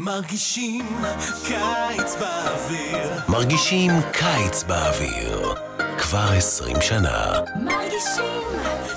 [0.00, 0.86] מרגישים
[1.46, 3.20] קיץ באוויר.
[3.28, 5.54] מרגישים קיץ באוויר.
[5.98, 7.32] כבר עשרים שנה.
[7.62, 8.42] מרגישים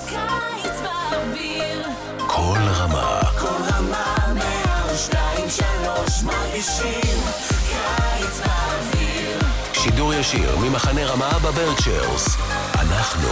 [0.08, 1.86] קיץ באוויר.
[2.26, 3.20] כל רמה.
[3.38, 7.20] כל רמה מאה שתיים שלוש מרגישים
[7.68, 9.38] קיץ באוויר.
[9.72, 12.36] שידור ישיר ממחנה רמה בברצ'רס.
[12.74, 13.28] אנחנו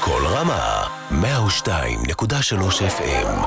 [0.00, 3.46] כל רמה 102.3 FM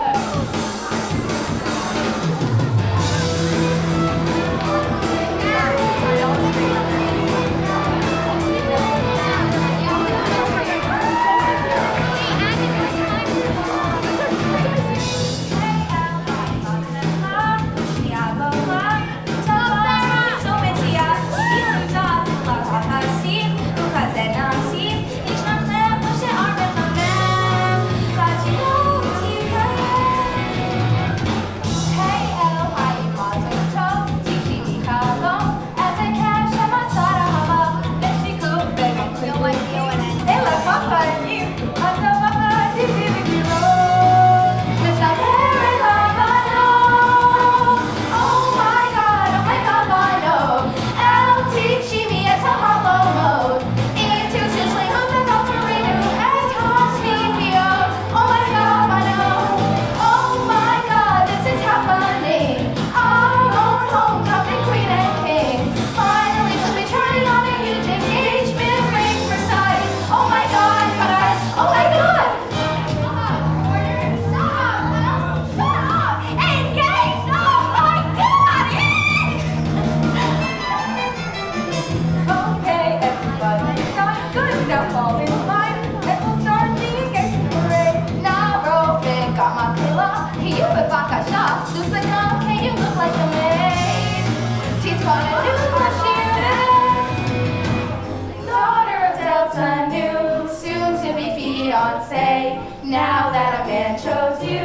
[101.76, 102.84] Beyonce.
[102.86, 104.64] Now that a man chose you,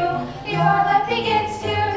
[0.49, 1.90] your love begins to.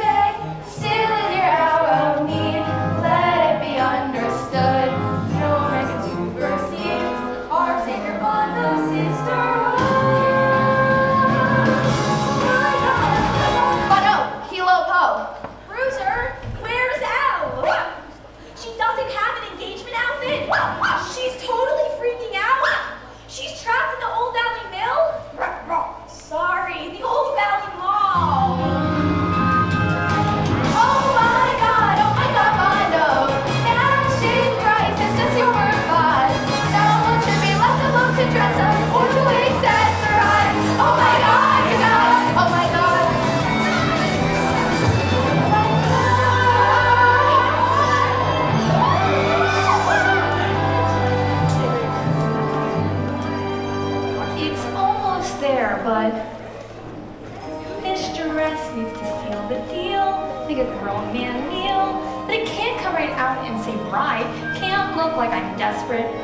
[65.84, 66.23] aspirin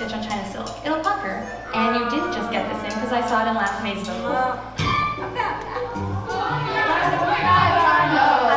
[0.00, 1.44] stitch on China silk, it'll pucker.
[1.74, 4.56] And you didn't just get this in because I saw it in last May's before.
[5.20, 5.36] I'm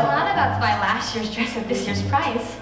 [0.08, 2.56] not about to buy last year's dress at this year's price.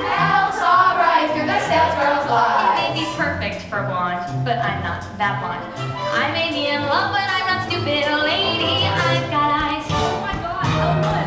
[0.00, 2.80] Hell's alright through the sales girl's life.
[2.80, 5.68] It may be perfect for blonde, but I'm not that blonde.
[6.16, 8.88] I may be in love, but I'm not stupid, lady.
[8.88, 9.84] I've got eyes.
[9.92, 11.23] Oh my god, oh my.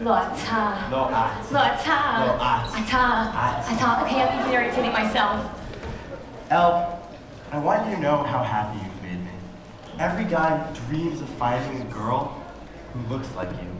[0.00, 0.50] You're perfect.
[0.50, 0.90] Lotta.
[0.90, 1.52] No, at.
[1.52, 2.26] Lotta.
[2.26, 2.66] No, at.
[2.74, 3.36] Ata.
[3.36, 3.82] At.
[3.82, 4.04] Ata.
[4.04, 5.50] Okay, I'm even irritating myself.
[6.50, 7.00] El,
[7.52, 9.30] I want you to know how happy you've made me.
[9.98, 12.42] Every guy dreams of finding a girl
[12.92, 13.75] who looks like you.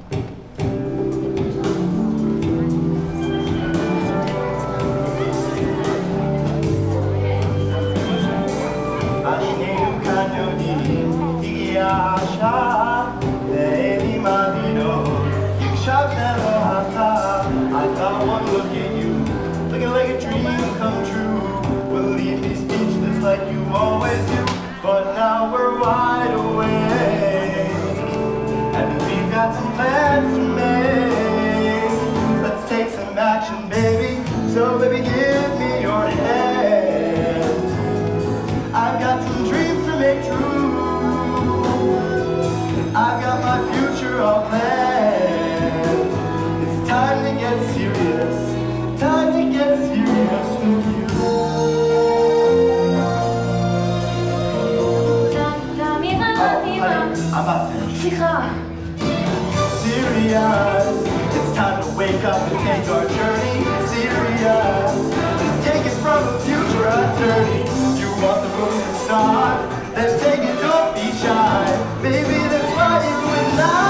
[60.36, 61.34] Serious.
[61.34, 63.64] It's time to wake up and take our journey.
[63.88, 64.92] Serious.
[65.40, 67.64] Just take it from a future attorney.
[67.98, 69.94] You want the moon and stars?
[69.94, 71.64] Then take it, don't be shy.
[72.02, 73.85] Baby, that's why you and I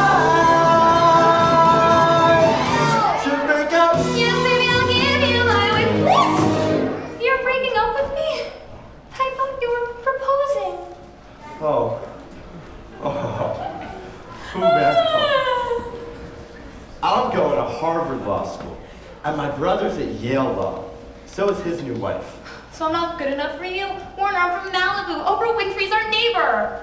[21.36, 22.40] So is his new wife.
[22.72, 23.86] So I'm not good enough for you?
[24.16, 25.22] Warner, I'm from Malibu.
[25.22, 26.80] Oprah Winfrey's our neighbor.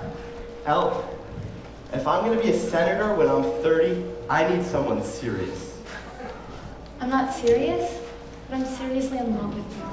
[0.63, 1.09] Hell,
[1.91, 5.81] if I'm gonna be a senator when I'm 30, I need someone serious.
[7.00, 8.00] I'm not serious,
[8.47, 9.83] but I'm seriously in love with you.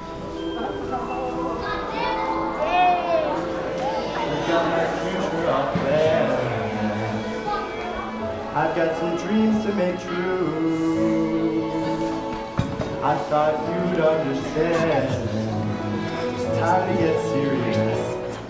[0.61, 0.91] I've
[4.47, 6.37] got my future all planned.
[8.53, 10.60] I've got some dreams to make true.
[13.03, 15.29] I thought you'd understand.
[16.35, 18.01] It's time to get serious.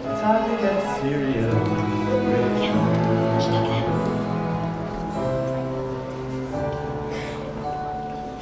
[0.03, 1.53] Time to get serious.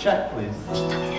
[0.01, 1.19] Check, please.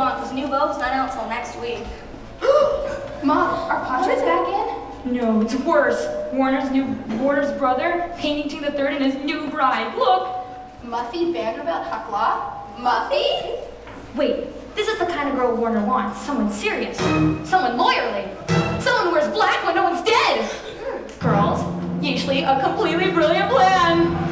[0.00, 1.84] Have on because New Vogue's not out until next week.
[3.24, 5.14] Mom, are Padres back in?
[5.14, 6.06] No, it's worse.
[6.32, 6.86] Warner's new
[7.18, 9.96] Warner's brother, painting the third and his new bride.
[9.96, 10.36] Look!
[10.84, 12.76] Muffy Vanderbilt Hucklaw?
[12.76, 13.66] Muffy?
[14.14, 16.20] Wait, this is the kind of girl Warner wants.
[16.20, 16.96] Someone serious.
[16.98, 18.28] Someone lawyerly.
[18.80, 20.44] Someone who wears black when no one's dead.
[20.44, 21.28] Hmm.
[21.28, 24.29] Girls, usually a completely brilliant plan.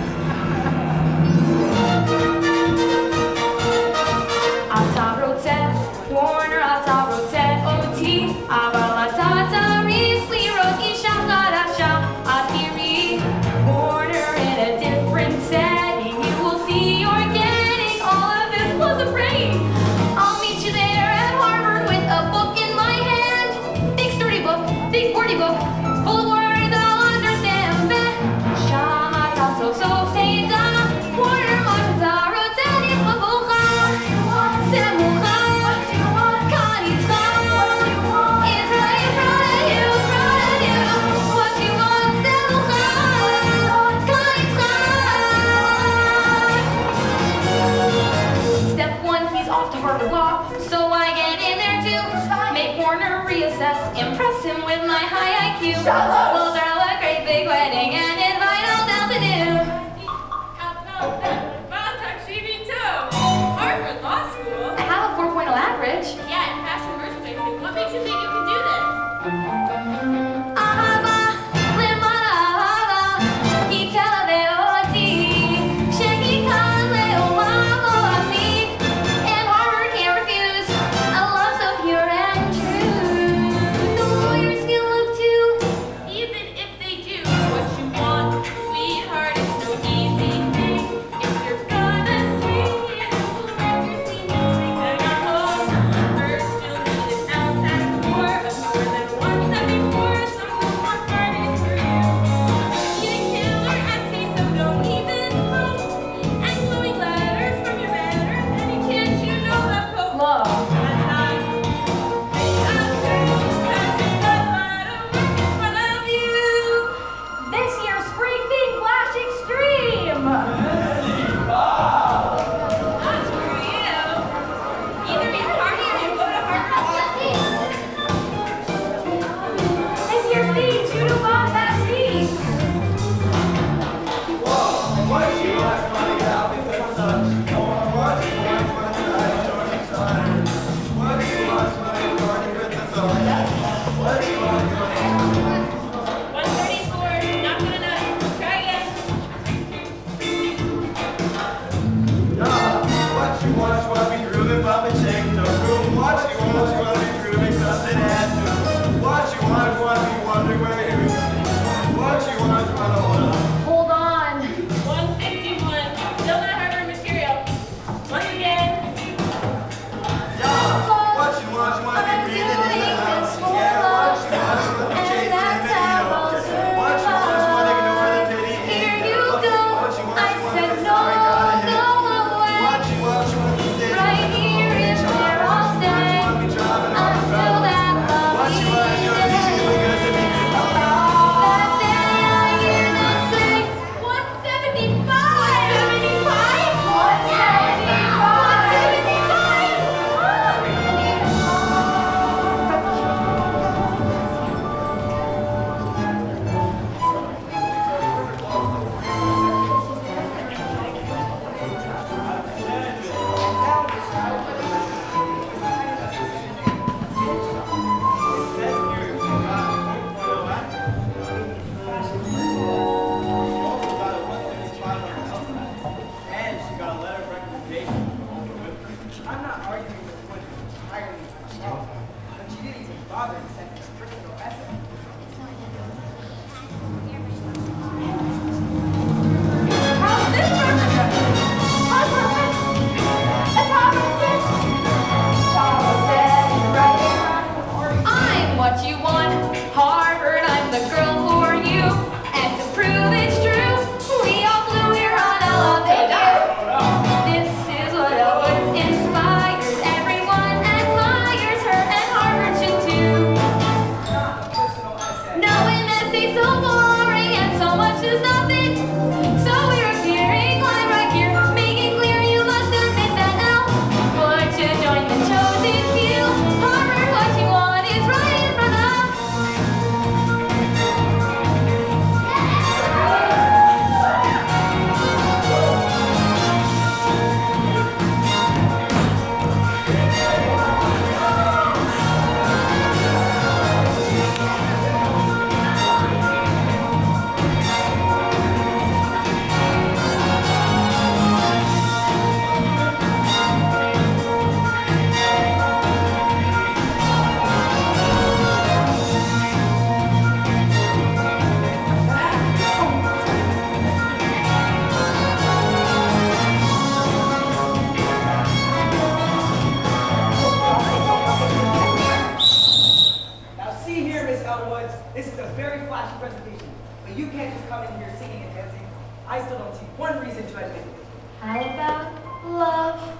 [327.86, 328.86] here singing and dancing,
[329.26, 330.94] I still don't see one reason to admit it.
[331.40, 333.18] How about love?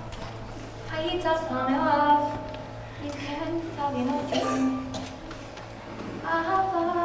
[0.91, 2.39] I eat up on love.
[3.05, 4.93] You can't tell me nothing.
[6.23, 6.98] How about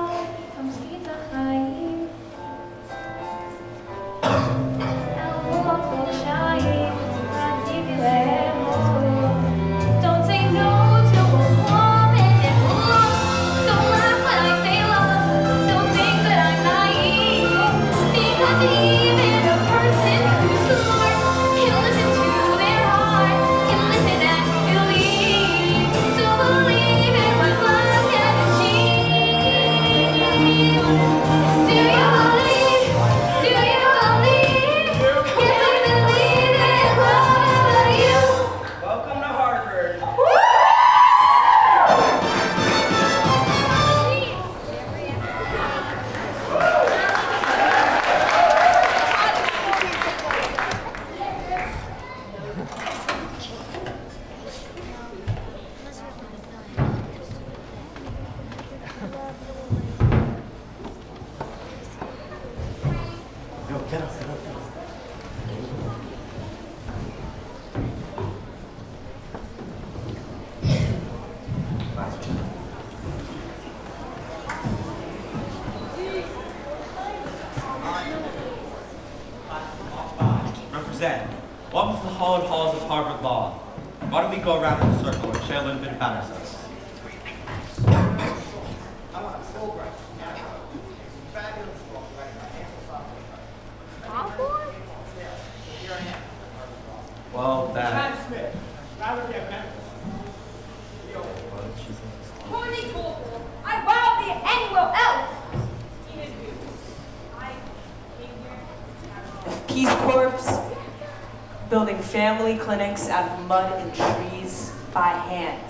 [112.33, 115.61] family clinics out of mud and trees by hand.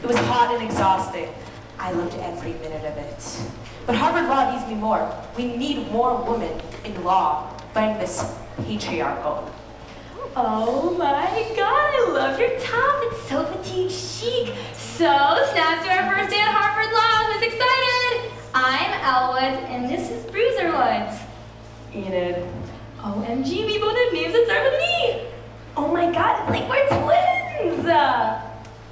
[0.00, 1.28] It was hot and exhausting.
[1.80, 3.50] I loved every minute of it.
[3.86, 5.02] But Harvard Law needs me more.
[5.36, 9.50] We need more women in law fighting this patriarchal.
[10.36, 13.02] Oh my god, I love your top.
[13.06, 14.54] It's so petite chic.
[14.74, 15.10] So,
[15.50, 17.32] snaps to our first day at Harvard Law.
[17.32, 18.30] Who's excited?
[18.54, 21.18] I'm Elle Woods, and this is Bruiser Woods.
[21.92, 22.46] Enid.
[23.00, 24.85] OMG, we both have names that start with me.
[25.76, 27.84] Oh my god, it's like we're twins.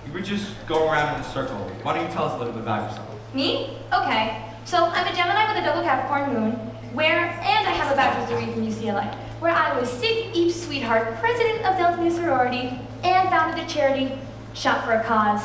[0.07, 1.57] You were just going around in a circle.
[1.83, 3.09] Why don't you tell us a little bit about yourself?
[3.35, 3.77] me?
[3.93, 4.41] Okay.
[4.65, 6.53] So, I'm a Gemini with a double Capricorn moon,
[6.95, 11.17] where, and I have a bachelor's degree from UCLA, where I was Sig Eep Sweetheart,
[11.19, 14.13] president of Delta Nu sorority, and founded a charity,
[14.55, 15.43] Shot for a Cause.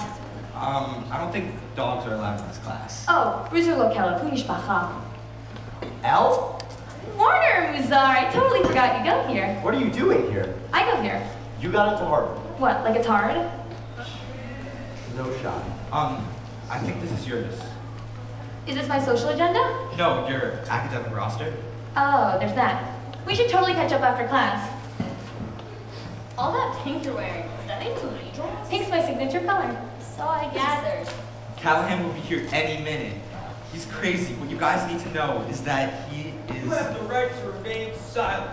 [0.56, 3.06] Um, I don't think dogs are allowed in this class.
[3.08, 5.02] Oh, Bruiser Lokella, Kumishpacha.
[6.04, 6.59] Al?
[7.20, 9.60] Warner Muzar, I totally forgot you go here.
[9.62, 10.56] What are you doing here?
[10.72, 11.22] I go here.
[11.60, 12.38] You got into Harvard.
[12.58, 13.36] What, like it's hard?
[15.18, 15.62] No shot.
[15.92, 16.26] Um,
[16.70, 17.54] I think this is yours.
[18.68, 19.60] Is this my social agenda?
[19.98, 21.54] No, your academic roster.
[21.98, 22.90] Oh, there's that.
[23.28, 24.74] We should totally catch up after class.
[26.38, 28.70] All that pink you're wearing, is that a booty dress?
[28.70, 29.78] Pink's my signature color.
[30.16, 31.14] So I gathered.
[31.58, 33.18] Callahan will be here any minute.
[33.74, 34.34] He's crazy.
[34.36, 36.29] What you guys need to know is that he is.
[36.54, 38.52] You have the right to remain silent.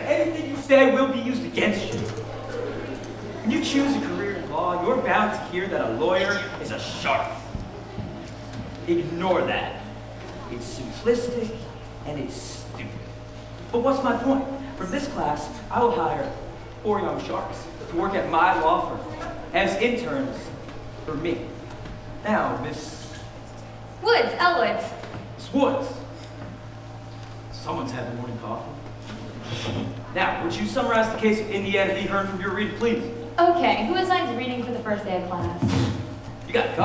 [0.00, 2.00] Anything you say will be used against you.
[2.00, 6.72] When you choose a career in law, you're bound to hear that a lawyer is
[6.72, 7.30] a shark.
[8.88, 9.80] Ignore that.
[10.50, 11.56] It's simplistic
[12.06, 12.88] and it's stupid.
[13.72, 14.44] But what's my point?
[14.76, 16.30] From this class, I will hire
[16.82, 20.36] four young sharks to work at my law firm as interns
[21.04, 21.46] for me.
[22.24, 23.12] Now, Miss
[24.02, 24.84] Woods, Elle Woods.
[25.36, 25.88] Miss Woods.
[27.66, 28.70] Someone's had the morning coffee.
[30.14, 32.02] Now, would you summarize the case of Indiana v.
[32.02, 33.02] Hearn from your read, please?
[33.40, 35.90] Okay, who assigns reading for the first day of class?
[36.46, 36.78] You got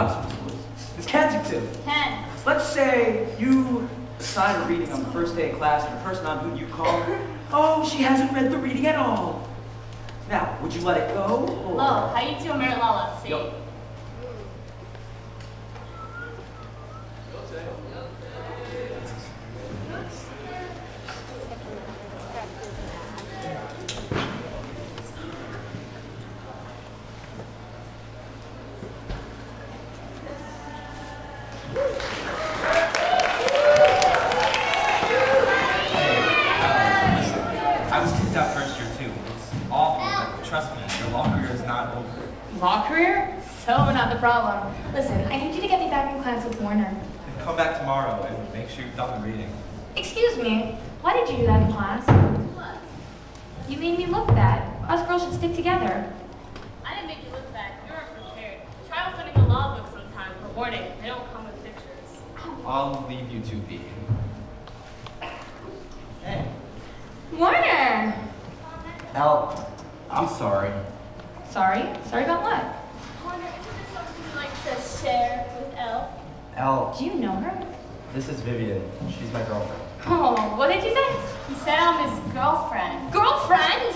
[0.44, 0.58] Woods.
[0.98, 1.70] It's Kensington.
[1.84, 2.26] Ten.
[2.48, 6.26] Let's say you assign a reading on the first day of class to a person
[6.26, 7.06] on whom you call,
[7.54, 9.48] oh, she hasn't read the reading at all.
[10.30, 11.46] Now, would you let it go?
[11.64, 11.80] Or...
[11.80, 13.20] Oh, how you two Merit Lala?
[13.22, 13.30] See?
[13.30, 13.54] Yup.
[37.94, 39.12] I was kicked out first year too.
[39.36, 42.08] It's awful, but trust me, your law career is not over.
[42.60, 43.38] Law career?
[43.66, 44.74] So not the problem.
[44.94, 46.86] Listen, I need you to get me back in class with Warner.
[46.86, 49.52] And come back tomorrow and make sure you've done the reading.
[49.96, 52.08] Excuse me, why did you do that in class?
[53.70, 54.62] You made me look bad.
[54.90, 56.12] Us girls should stick together.
[56.86, 57.74] I didn't make you look bad.
[57.86, 58.62] You weren't prepared.
[58.88, 60.32] Try opening a law book sometime.
[60.42, 62.22] But warning, they don't come with pictures.
[62.66, 63.82] I'll leave you to be.
[67.34, 68.14] Warner!
[69.16, 69.72] Al,
[70.12, 70.70] I'm sorry.
[71.50, 71.84] Sorry?
[72.08, 72.64] Sorry about what?
[73.24, 75.74] Warner, isn't this something you'd like to share with
[76.62, 76.94] Elle?
[76.96, 77.66] Do you know her?
[78.14, 78.84] this is Vivian.
[79.10, 79.82] She's my girlfriend.
[80.06, 81.10] Oh, what did you say?
[81.50, 83.12] He said I'm his girlfriend.
[83.12, 83.96] Girlfriend?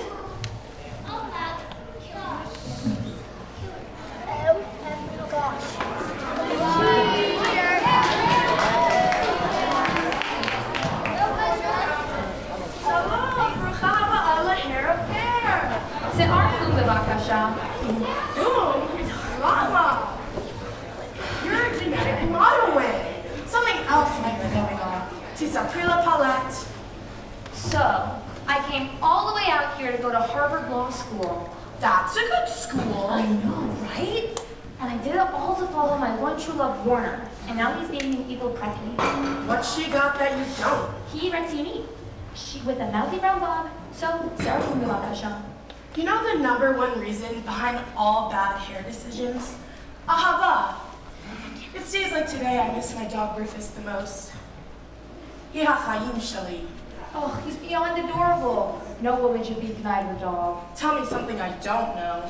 [25.86, 26.68] She's Aprila Palette.
[27.54, 31.56] So, I came all the way out here to go to Harvard Law School.
[31.80, 33.08] That's a good school.
[33.08, 34.36] I know, right?
[34.80, 37.30] And I did it all to follow my one true love, Warner.
[37.48, 38.98] And now he's dating an evil president.
[39.48, 40.92] What she got that you don't?
[41.14, 41.86] He Rensini.
[42.34, 43.70] She with a mousy brown bob.
[43.94, 45.44] So, Sarah Bukasha.
[45.96, 49.56] You know the number one reason behind all bad hair decisions?
[50.10, 50.78] Ahava.
[51.76, 54.32] It days like today I miss my dog Rufus the most.
[55.56, 56.66] Yeah, Chaim Shali.
[57.14, 58.82] Oh, he's beyond adorable.
[59.02, 60.62] No woman should be denied her dog.
[60.76, 62.30] Tell me something I don't know.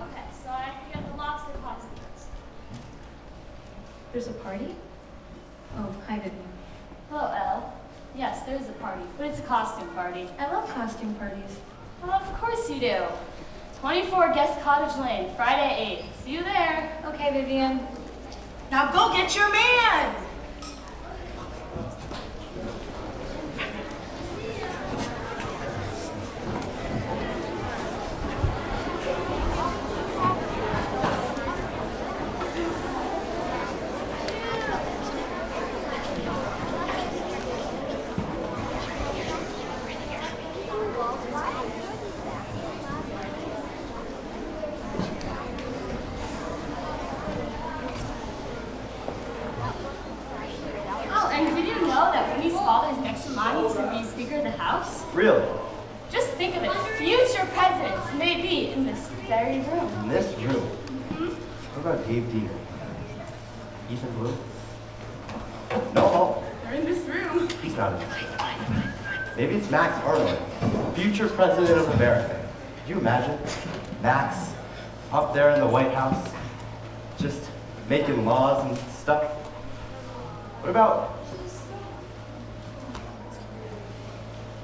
[0.00, 2.26] Okay, so I got the lobster costumes.
[4.12, 4.74] There's a party?
[5.76, 6.34] Oh, hi, Vivian.
[7.10, 7.72] Hello, oh, Elle.
[8.16, 10.26] Yes, there is a party, but it's a costume party.
[10.36, 11.60] I love costume parties.
[12.02, 13.04] Well, of course you do.
[13.80, 16.24] 24 Guest Cottage Lane, Friday 8.
[16.24, 17.00] See you there.
[17.06, 17.80] Okay, Vivian.
[18.70, 20.14] Now go get your man!
[51.12, 54.36] Oh, and did you know that Winnie's father is next in line to be Speaker
[54.36, 55.04] of the House?
[55.14, 55.46] Really?
[56.10, 56.72] Just think of it.
[56.98, 59.88] Future presidents may be in this very room.
[60.04, 60.62] In this room?
[61.74, 62.50] What about Dave Dean?
[63.90, 64.36] Ethan Blue?
[65.70, 67.48] No, no, They're in this room.
[67.62, 68.08] he's not in
[69.36, 70.38] Maybe it's Max Arnold,
[70.94, 72.48] future president of America.
[72.80, 73.38] Could you imagine?
[74.02, 74.52] Max,
[75.10, 76.34] up there in the White House,
[77.18, 77.48] just
[77.88, 79.24] making laws and stuff.
[80.60, 81.16] What about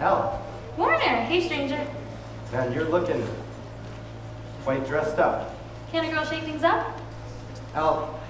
[0.01, 0.45] Al?
[0.77, 1.87] Warner, hey stranger.
[2.53, 3.27] Man, you're looking
[4.63, 5.57] quite dressed up.
[5.91, 6.95] Can a girl shake things up?
[7.75, 8.21] Al,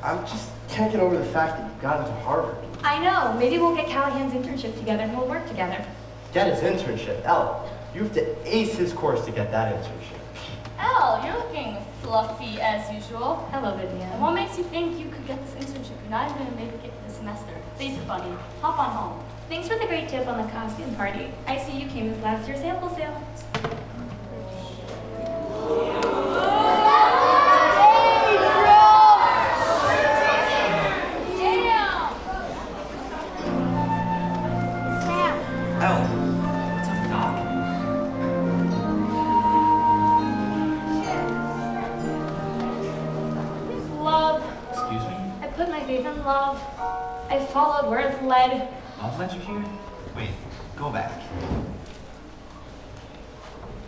[0.00, 2.56] I'm just can't get over the fact that you got into Harvard.
[2.84, 3.36] I know.
[3.36, 5.84] Maybe we'll get Callahan's internship together and we'll work together.
[6.32, 7.24] Get his internship.
[7.24, 10.18] Al, you have to ace his course to get that internship.
[10.78, 13.46] Elle, you're looking fluffy as usual.
[13.52, 14.20] Hello, And Vivian.
[14.20, 15.90] what makes you think you could get this internship?
[16.02, 17.52] You're not even gonna make it this semester.
[17.76, 18.30] Face it, buddy.
[18.62, 19.24] Hop on home.
[19.48, 21.30] Thanks for the great tip on the costume party.
[21.46, 23.22] I see you came as last year's sample sale.
[47.52, 48.68] Followed where it led.
[49.00, 49.64] Love led you here?
[50.16, 50.30] Wait,
[50.76, 51.12] go back.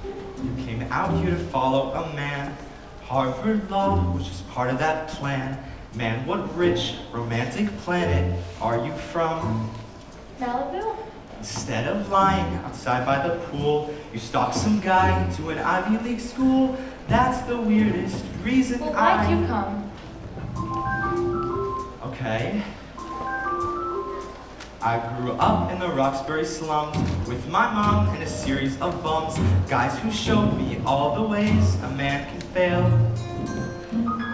[0.04, 2.56] You came out here to follow a man.
[3.02, 5.58] Harvard Law was just part of that plan.
[5.94, 9.70] Man, what rich, romantic planet are you from?
[10.40, 10.96] Malibu?
[11.38, 16.20] Instead of lying outside by the pool, you stalked some guy to an Ivy League
[16.20, 16.76] school.
[17.06, 19.16] That's the weirdest reason Well, I.
[19.16, 19.90] why'd you come?
[22.06, 22.62] Okay.
[24.84, 26.94] I grew up in the Roxbury slums
[27.26, 31.76] with my mom and a series of bums, guys who showed me all the ways
[31.76, 32.84] a man can fail.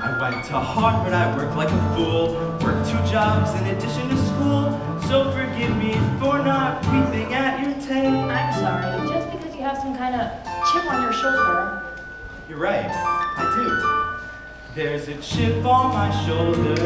[0.03, 2.35] I went to Harvard, I worked like a fool,
[2.65, 4.81] worked two jobs in addition to school.
[5.07, 8.19] So forgive me for not weeping at your tale.
[8.19, 9.09] I'm sorry.
[9.09, 10.33] Just because you have some kind of
[10.73, 11.81] chip on your shoulder.
[12.49, 14.75] You're right, I do.
[14.75, 16.83] There's a chip on my shoulder,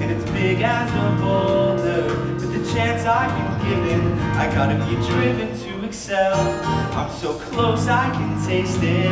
[0.00, 2.31] and it's big as a boulder.
[2.72, 6.34] Chance I've been given, I gotta be driven to excel.
[6.96, 9.10] I'm so close, I can taste it.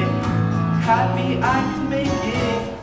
[0.80, 2.74] Happy I can make it.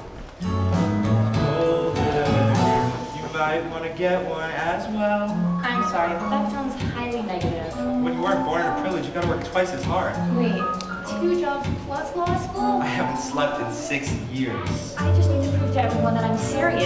[0.43, 5.31] Oh, Older, you might wanna get one as well.
[5.63, 7.75] I'm sorry, but that sounds highly negative.
[8.03, 10.13] When you weren't born in a privilege, you gotta work twice as hard.
[10.37, 10.61] Wait,
[11.09, 12.81] two jobs plus law school?
[12.83, 14.95] I haven't slept in six years.
[14.99, 16.85] I just need to prove to everyone that I'm serious.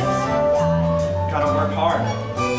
[1.30, 2.51] Gotta work hard.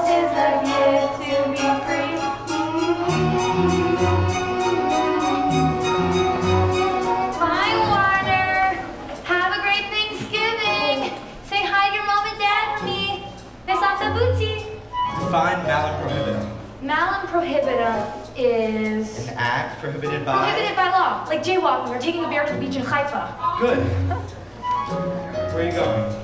[15.21, 16.49] Define malum prohibitum.
[16.83, 20.51] Malum prohibitum is An act prohibited by.
[20.51, 23.59] prohibited by law, like jaywalking or taking a bear to the beach in Haifa.
[23.61, 23.79] Good.
[25.53, 26.22] Where are you going?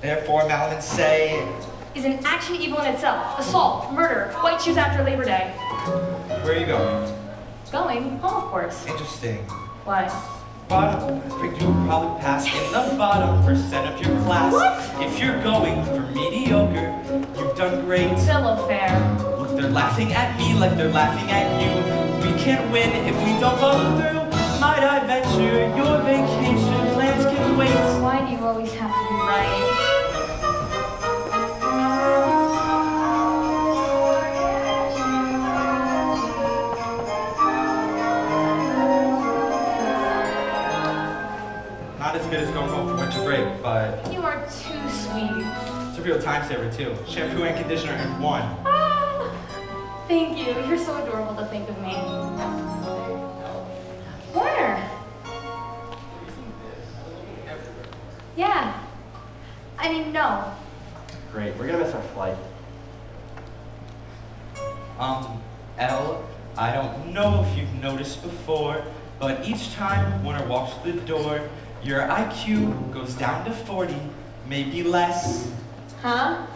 [0.00, 1.44] Therefore, malum say.
[1.94, 3.38] Is an action evil in itself.
[3.38, 5.50] Assault, murder, white shoes after Labor Day.
[6.42, 7.14] Where are you going?
[7.72, 8.86] Going home, of course.
[8.86, 9.38] Interesting.
[9.84, 10.06] Why?
[10.68, 11.16] Bottom.
[11.16, 14.52] I think you'll probably pass in the bottom percent of your class.
[14.52, 15.04] What?
[15.04, 16.94] If you're going for mediocre,
[17.36, 18.16] you've done great.
[18.18, 18.94] Still fair.
[19.38, 22.30] Look, they're laughing at me like they're laughing at you.
[22.30, 24.60] We can't win if we don't follow through.
[24.60, 27.70] Might I venture your vacation plans can wait?
[28.00, 29.77] Why do you always have to be right?
[43.62, 45.44] But You are too sweet.
[45.88, 46.96] it's a real time saver too.
[47.08, 48.42] Shampoo and conditioner in one.
[48.64, 49.30] Ah,
[50.08, 50.54] thank you.
[50.66, 51.92] You're so adorable to think of me.
[54.34, 54.90] Where?
[58.36, 58.80] Yeah.
[59.78, 60.52] I mean, no.
[61.32, 62.36] Great, we're gonna miss our flight.
[64.98, 65.40] Um,
[65.78, 66.24] Elle,
[66.56, 68.82] I don't know if you've noticed before,
[69.20, 71.40] but each time Warner walks through the door,
[71.82, 73.94] your IQ goes down to 40,
[74.48, 75.50] maybe less.
[76.02, 76.46] Huh?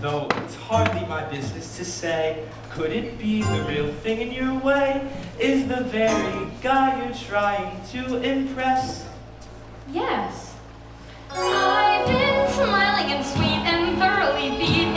[0.00, 4.54] Though it's hardly my business to say, could it be the real thing in your
[4.58, 5.08] way?
[5.38, 9.06] Is the very guy you're trying to impress?
[9.90, 10.56] Yes.
[11.30, 14.94] I've been smiling and sweet and thoroughly beat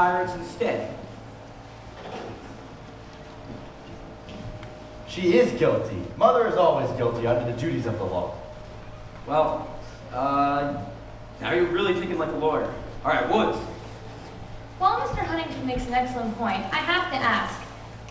[0.00, 0.96] pirates instead.
[5.06, 6.00] She is guilty.
[6.16, 8.34] Mother is always guilty under the duties of the law.
[9.26, 9.78] Well,
[10.10, 10.82] uh,
[11.42, 12.72] now you're really thinking like a lawyer.
[13.04, 13.58] All right, Woods.
[14.78, 15.18] While Mr.
[15.18, 17.60] Huntington makes an excellent point, I have to ask,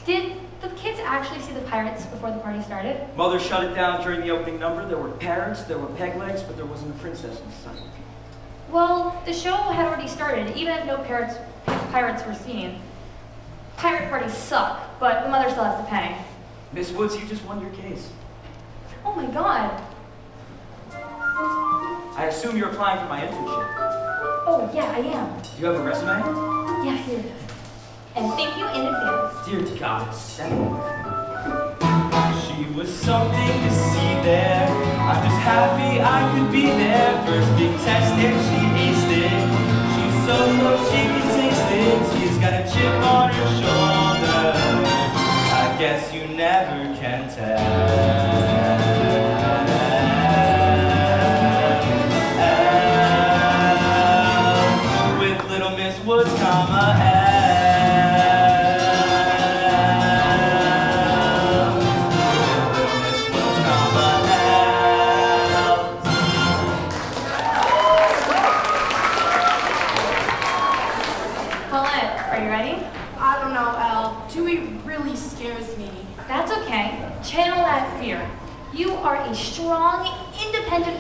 [0.06, 3.02] did the kids actually see the pirates before the party started?
[3.18, 4.88] Mother shut it down during the opening number.
[4.88, 7.82] There were parrots, there were peg legs, but there wasn't a princess in sight.
[8.70, 11.34] Well, the show had already started, even if no parrots,
[11.92, 12.82] pirates were seen.
[13.78, 16.18] Pirate parties suck, but the mother still has to pay.
[16.74, 18.12] Miss Woods, you just won your case.
[19.06, 19.82] Oh my god.
[20.92, 23.66] I assume you're applying for my internship.
[24.46, 25.42] Oh, yeah, I am.
[25.42, 26.20] Do you have a resume?
[26.86, 27.42] Yeah, here it is.
[28.16, 29.48] And thank you in advance.
[29.48, 30.76] Dear God, settled.
[32.44, 34.68] She was something to see there.
[34.68, 37.26] I'm just happy I could be there.
[37.26, 38.59] First big test and she
[42.40, 43.79] got a chip on her shoulder.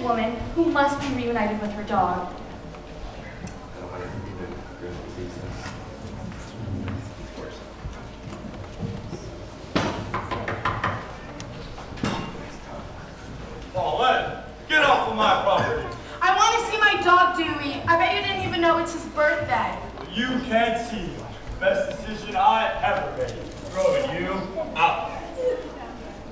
[0.09, 2.33] Woman who must be reunited with her dog.
[13.71, 15.87] Paulette, get off of my property.
[16.21, 17.79] I want to see my dog, Dewey.
[17.87, 19.77] I bet you didn't even know it's his birthday.
[20.11, 21.23] You can't see me.
[21.59, 23.43] Best decision I ever made.
[23.69, 24.31] Throwing you
[24.75, 25.08] out.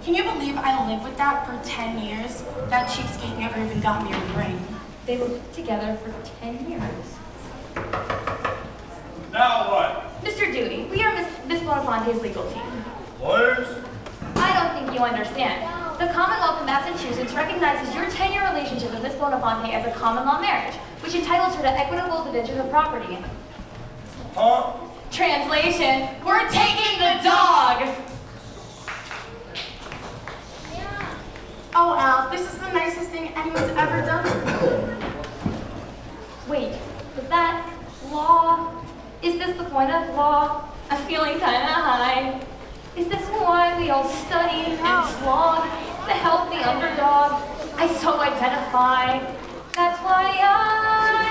[0.08, 2.42] Can you believe I lived with that for 10 years?
[2.70, 4.58] That cheapskate never even got me a ring.
[5.06, 7.18] They lived together for 10 years.
[9.34, 10.24] Now what?
[10.24, 10.50] Mr.
[10.50, 12.64] Dewey, we are Miss, Miss Bonafonte's legal team.
[13.20, 13.68] Lawyers?
[14.38, 15.68] I don't think you understand.
[16.00, 20.40] The Commonwealth of Massachusetts recognizes your 10-year relationship with Miss Bonafonte as a common law
[20.40, 23.18] marriage, which entitles her to equitable division of property.
[24.36, 24.72] Huh?
[25.12, 28.07] Translation, we're taking the dog!
[31.80, 34.26] Oh, Al, this is the nicest thing anyone's ever done.
[36.48, 36.74] Wait,
[37.16, 37.72] was that
[38.10, 38.84] law?
[39.22, 40.72] Is this the point of law?
[40.90, 42.42] I'm feeling kinda high.
[42.96, 45.66] Is this why we all study and slog
[46.08, 47.44] to help the underdog?
[47.78, 49.20] I so identify.
[49.76, 51.27] That's why I.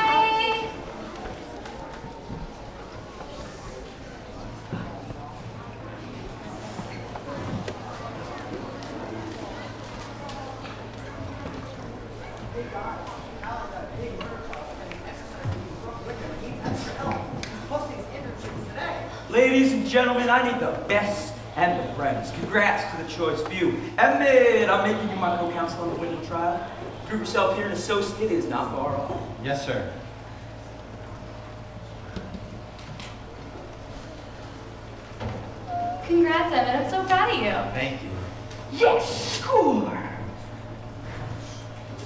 [20.29, 22.35] I need the best and the brightest.
[22.35, 26.71] Congrats to the choice view, Emmett, I'm making you my co-counsel on the Wyndham trial.
[27.07, 29.21] Prove yourself here in associate is not far off.
[29.43, 29.93] Yes, sir.
[36.07, 36.85] Congrats, Emmett.
[36.85, 37.51] I'm so proud of you.
[37.73, 38.11] Thank you.
[38.73, 39.99] Yes, score!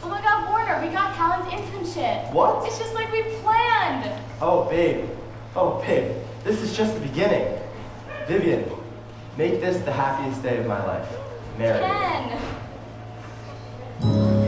[0.03, 2.33] Oh my god, Warner, we got Callahan's internship.
[2.33, 2.67] What?
[2.67, 4.11] It's just like we planned.
[4.41, 5.09] Oh, babe.
[5.57, 6.17] Oh, babe.
[6.45, 7.60] This is just the beginning.
[8.27, 8.65] Vivian,
[9.37, 11.09] make this the happiest day of my life.
[11.59, 11.83] Married.
[14.03, 14.40] Ken.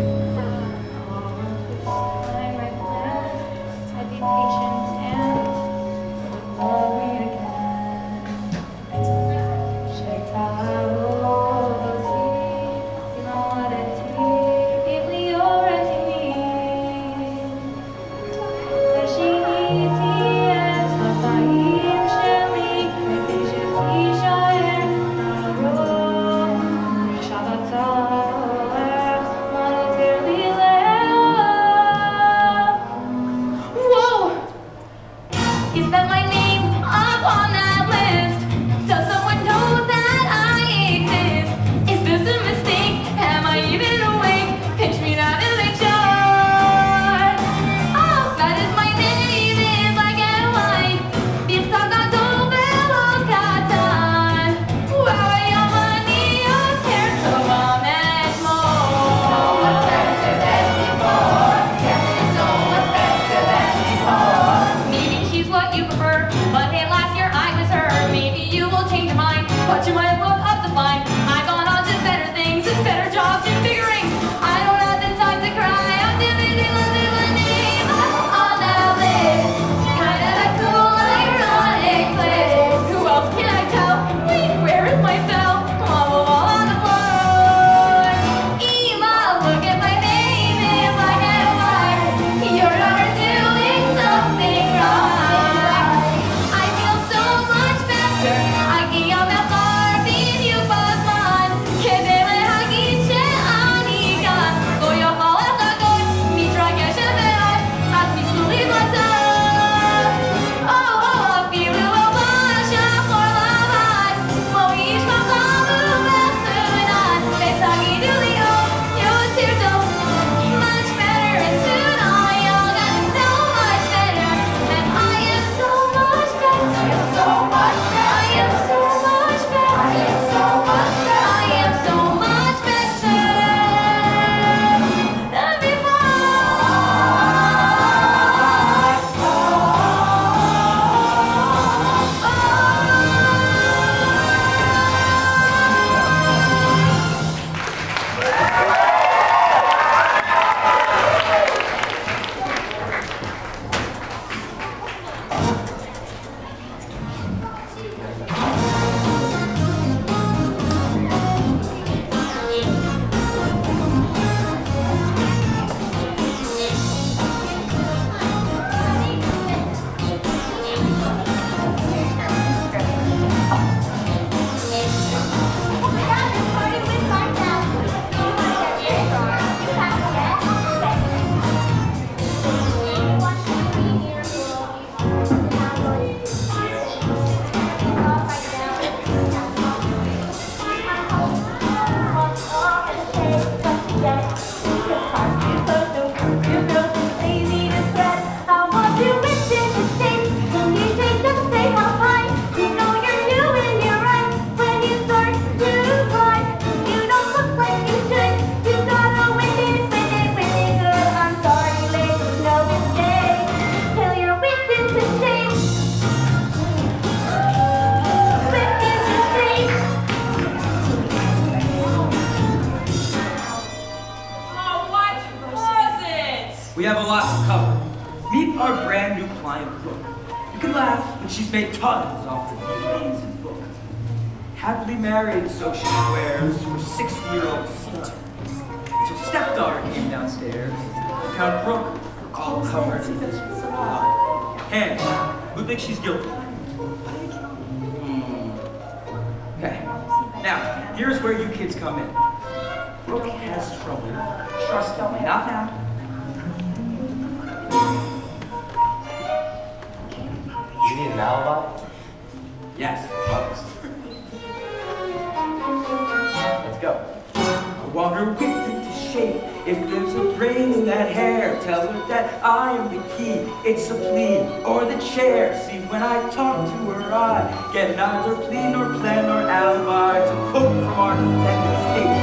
[266.83, 267.01] Go.
[267.37, 269.41] I want her whipped into shape.
[269.65, 273.47] If there's a brain in that hair, tell her that I am the key.
[273.65, 275.55] It's a plea or the chair.
[275.63, 280.51] See, when I talk to her, I get neither plea nor plan nor alibi to
[280.51, 282.23] quote from our defendant's case.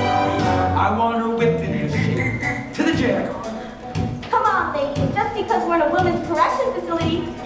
[0.76, 2.74] I want her whipped into shape.
[2.76, 3.34] To the jail.
[4.30, 5.14] Come on, lady.
[5.14, 7.39] Just because we're in a women's correction facility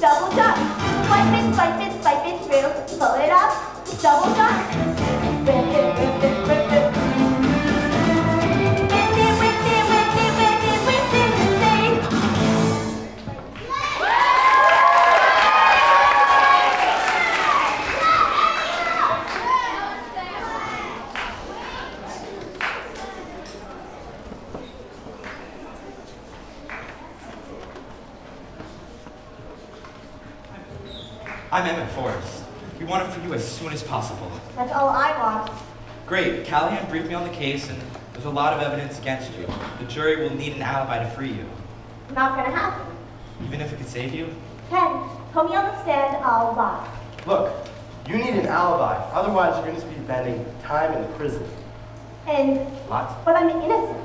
[0.00, 0.30] double
[1.34, 2.98] it, swipe it, swipe it through.
[2.98, 6.29] Pull it up, double jump
[33.72, 34.30] as possible.
[34.56, 35.50] That's all I want.
[36.06, 36.44] Great.
[36.44, 37.80] Callahan briefed me on the case, and
[38.12, 39.46] there's a lot of evidence against you.
[39.78, 41.46] The jury will need an alibi to free you.
[42.14, 42.86] Not gonna happen.
[43.46, 44.34] Even if it could save you?
[44.68, 45.02] Ken,
[45.32, 46.88] put me on the stand, I'll lie.
[47.26, 47.66] Look,
[48.08, 48.94] you need an alibi.
[49.12, 51.46] Otherwise, you're going to be spending time in prison.
[52.26, 52.58] And,
[52.88, 53.14] Lots.
[53.24, 53.98] but I'm innocent.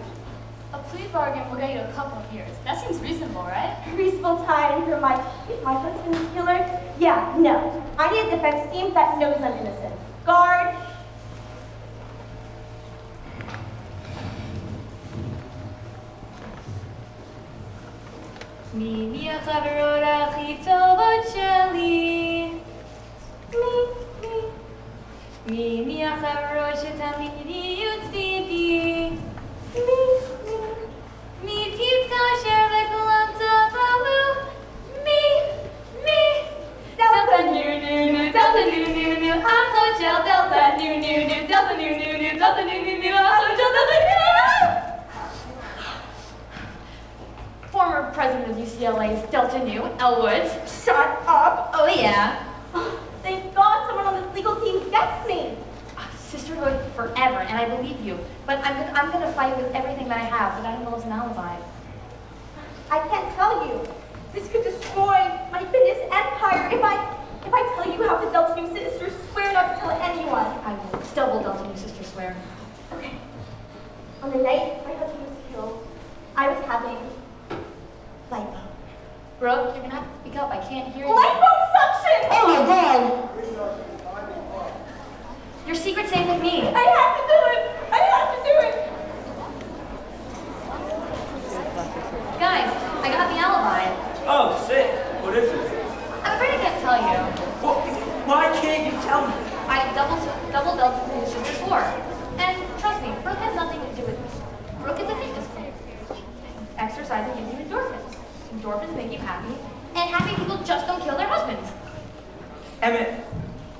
[0.74, 2.54] A plea bargain will get you a couple of years.
[2.64, 3.76] That seems reasonable, right?
[3.96, 5.16] Reasonable time for my,
[5.64, 6.64] my husband's killer?
[6.98, 7.82] Yeah, no.
[7.98, 9.94] I need a defense team that knows I'm innocent.
[10.24, 10.74] Guard,
[18.74, 22.50] מי מי החברות הכי טובות שלי?
[23.52, 23.58] מי
[24.20, 24.40] מי
[25.46, 27.83] מי מי החברות שתמיד יהיו
[47.71, 50.51] Former president of UCLA's Delta Nu, Elle Woods.
[50.83, 51.71] shut up.
[51.73, 52.43] Oh yeah.
[53.23, 55.55] Thank God someone on this legal team gets me.
[55.97, 58.19] Ah, sisterhood forever, and I believe you.
[58.45, 61.13] But I'm gonna, I'm gonna fight with everything that I have, but that involves an
[61.13, 61.55] alibi.
[62.91, 63.79] I can't tell you.
[64.33, 66.97] This could destroy my fitness empire if I
[67.45, 70.47] if I tell you how the Delta Nu sisters swear not to tell anyone.
[70.65, 72.35] I will double Delta Nu sister swear.
[72.93, 73.11] Okay.
[74.23, 75.87] On the night my husband was killed,
[76.35, 76.97] I was having
[78.31, 78.59] lipo.
[79.39, 80.49] Brooke, you're gonna have to speak up.
[80.49, 81.13] I can't hear you.
[81.13, 82.27] Liposuction!
[82.31, 83.29] Oh my god!
[85.67, 86.61] Your secret's safe with me.
[86.67, 87.61] I have to do it!
[87.91, 88.75] I have to do it!
[92.39, 92.69] Guys,
[93.03, 93.83] I got the alibi.
[94.27, 94.87] Oh, sick.
[95.23, 95.74] What is it?
[96.35, 97.15] I'm afraid I can't tell you.
[97.63, 97.79] Well,
[98.27, 99.33] why can't you tell me?
[99.71, 100.19] I double
[100.51, 101.79] double Delta Nu sister swore.
[102.35, 104.41] And trust me, Brooke has nothing to do with this.
[104.83, 105.71] Brooke is a fitness queen.
[106.77, 108.19] Exercising gives you endorphins.
[108.51, 109.55] Endorphins make you happy,
[109.95, 111.71] and happy people just don't kill their husbands.
[112.81, 113.23] Emmett,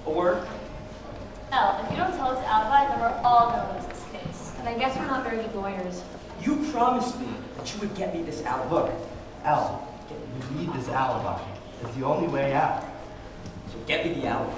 [0.05, 0.47] a word?
[1.51, 4.53] Elle, if you don't tell us the alibi, then we're all gonna lose this case.
[4.59, 6.05] And I guess we're not very good lawyers.
[6.41, 7.27] You promised me
[7.57, 8.71] that you would get me this alibi.
[8.71, 8.91] Look,
[9.43, 11.54] Al, you need this alibi.
[11.81, 12.83] It's the only way out.
[13.71, 14.53] So get me the alibi.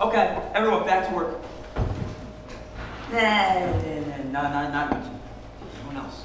[0.00, 1.40] Okay, everyone, back to work.
[3.12, 5.16] Nah, nah, nah, nah, nah, not you two.
[5.78, 6.24] Everyone else.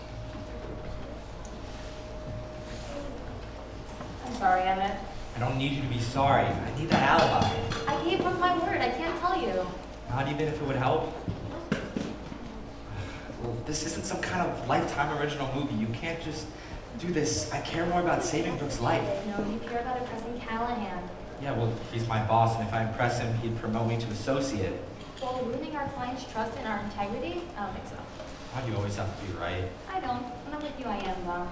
[4.25, 4.97] I'm sorry, Emmett.
[5.35, 6.45] I don't need you to be sorry.
[6.45, 7.49] I need that alibi.
[7.87, 8.79] I gave up my word.
[8.79, 9.65] I can't tell you.
[10.09, 11.13] Not even if it would help.
[13.43, 15.75] Well, this isn't some kind of lifetime original movie.
[15.75, 16.47] You can't just
[16.99, 17.51] do this.
[17.51, 19.03] I care more about saving Brooke's life.
[19.27, 21.03] No, you care about impressing Callahan.
[21.41, 24.79] Yeah, well, he's my boss, and if I impress him, he'd promote me to associate.
[25.19, 27.41] While ruining our client's trust and our integrity?
[27.57, 27.95] I don't think so.
[27.95, 29.67] Why do you always have to be right?
[29.91, 30.23] I don't.
[30.45, 31.47] When I'm with you, I am, though.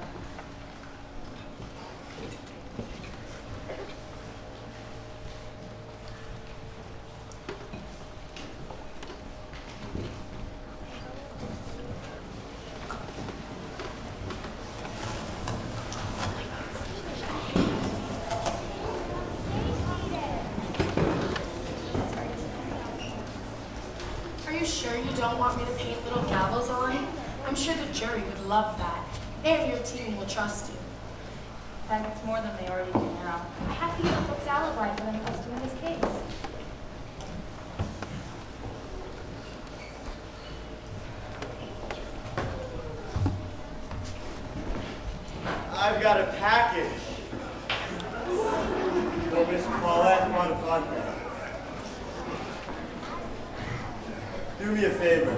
[54.64, 55.36] do me a favor.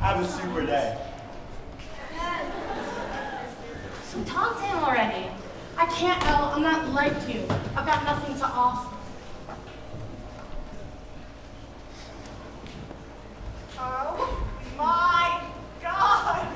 [0.00, 0.98] Have a super day.
[4.04, 5.28] So talk to him already.
[5.78, 6.44] I can't, Elle.
[6.54, 7.46] I'm not like you.
[7.74, 8.94] I've got nothing to offer.
[13.78, 15.42] Oh my
[15.80, 16.46] god!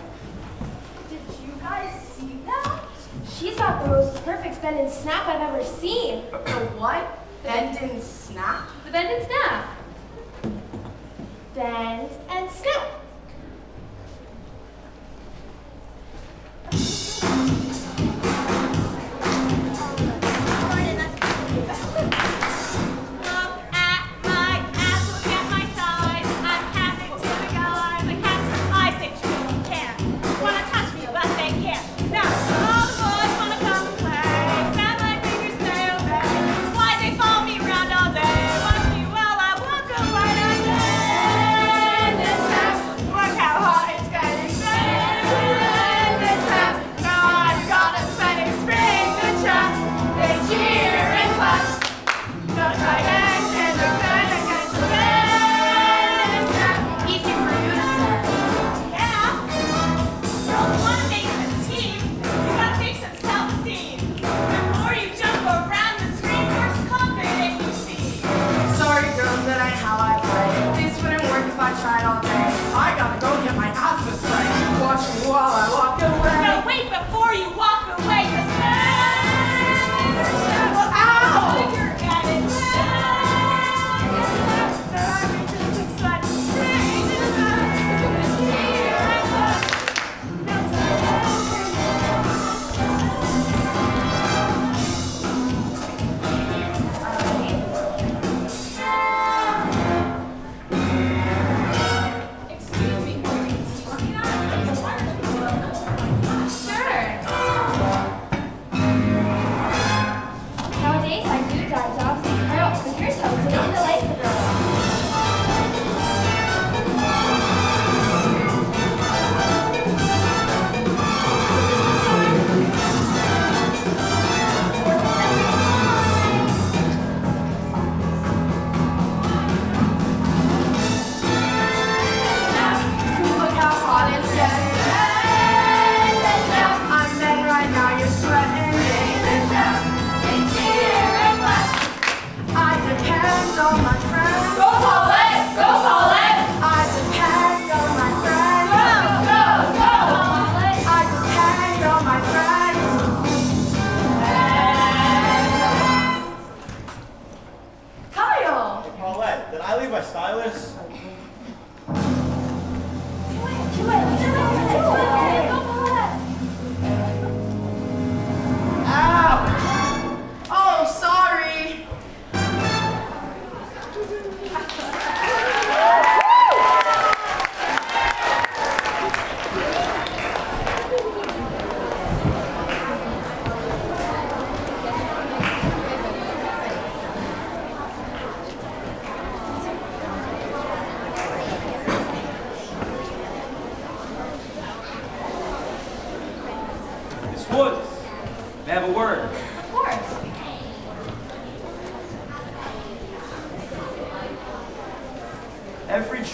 [1.08, 2.84] Did you guys see that?
[3.26, 6.24] She's got the most perfect bend and snap I've ever seen.
[6.30, 7.24] The what?
[7.42, 8.68] Bend and snap?
[8.84, 9.77] The bend and snap
[11.58, 12.97] bend, and snap.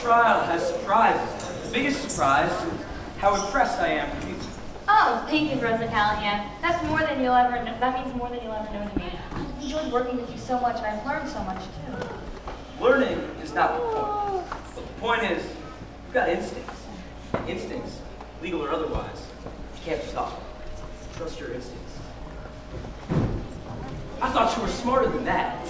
[0.00, 1.62] trial has surprises.
[1.66, 2.80] The biggest surprise is
[3.18, 4.34] how impressed I am with you.
[4.86, 6.50] Oh, thank you, Rosa Callahan.
[6.60, 7.62] That's more than you'll ever.
[7.64, 7.74] Know.
[7.80, 9.10] That means more than you'll ever know to me.
[9.32, 12.82] I've enjoyed working with you so much, and I've learned so much too.
[12.82, 14.44] Learning is not the point.
[14.74, 16.82] But the point is, you've got instincts.
[17.48, 17.98] Instincts,
[18.42, 20.40] legal or otherwise, you can't be taught.
[21.16, 21.98] Trust your instincts.
[24.20, 25.63] I thought you were smarter than that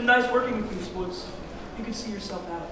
[0.00, 1.26] been nice working with you, sports.
[1.76, 2.70] You can see yourself out.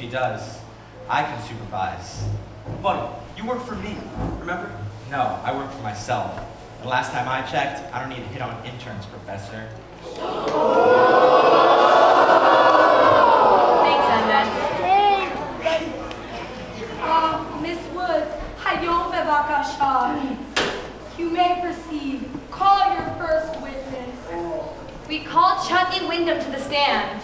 [0.00, 0.58] she does,
[1.10, 2.24] I can supervise.
[2.82, 3.94] Buddy, you work for me,
[4.38, 4.72] remember?
[5.10, 6.40] No, I work for myself.
[6.80, 9.68] The last time I checked, I don't need to hit on interns, Professor.
[10.00, 10.16] Thanks,
[14.16, 14.40] Emma.
[14.80, 15.28] Hey,
[17.02, 20.38] uh, Miss Woods, Hayom bevakasha.
[21.18, 22.30] You may proceed.
[22.50, 24.16] Call your first witness.
[25.08, 27.20] We call Chutney Wyndham to the stand.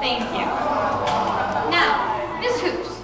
[0.00, 0.46] Thank you.
[1.70, 3.00] Now, Miss Hoops,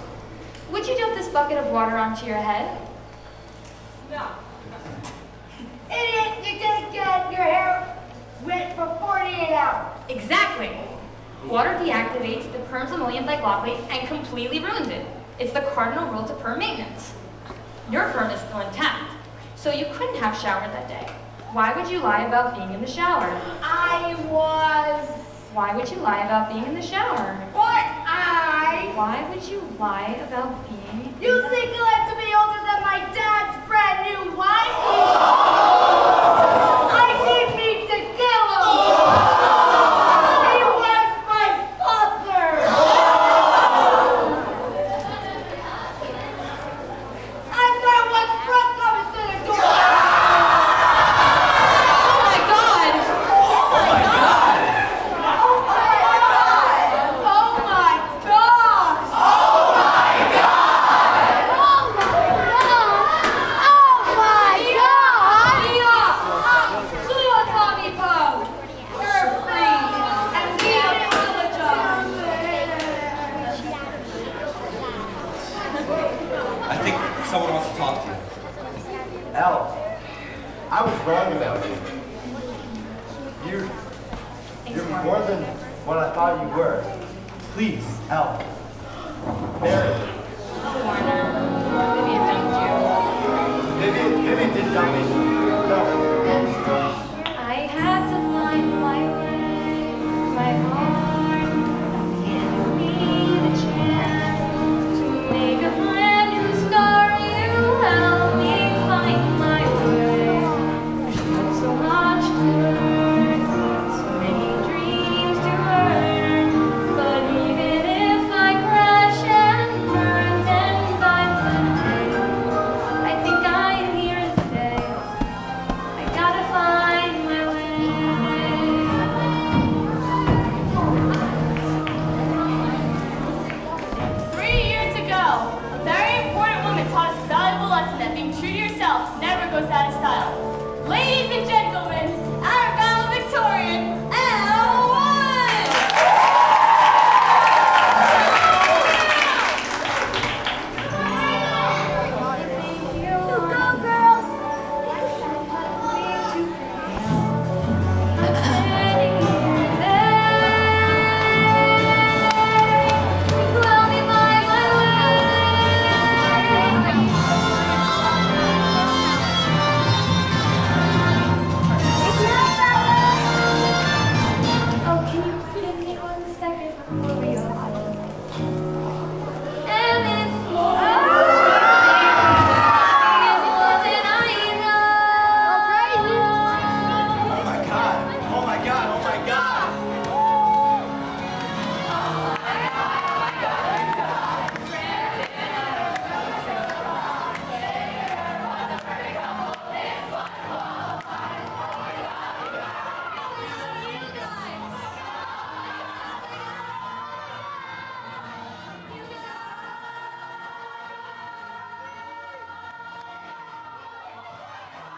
[0.71, 2.87] would you dump this bucket of water onto your head?
[4.09, 4.27] No.
[5.91, 7.97] Idiot, you didn't get your hair
[8.45, 9.99] wet for 48 hours.
[10.09, 10.71] Exactly.
[11.47, 15.05] Water deactivates the perm's ammonium thioglycolate and completely ruins it.
[15.37, 17.13] It's the cardinal rule to perm maintenance.
[17.91, 19.11] Your perm is still intact,
[19.55, 21.11] so you couldn't have showered that day.
[21.51, 23.29] Why would you lie about being in the shower?
[23.61, 25.24] I was
[25.55, 27.33] why would you lie about being in the shower?
[27.53, 27.85] What?
[28.05, 28.91] I.
[28.93, 31.15] Why would you lie about being.
[31.21, 35.81] You think you'll have to be older than my dad's brand new wife?